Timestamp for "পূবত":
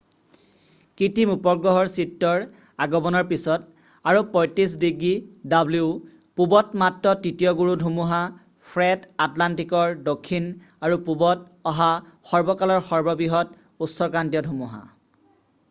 6.41-6.81, 11.11-11.45